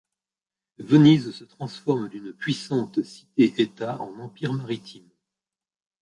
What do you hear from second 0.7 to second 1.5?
Venise se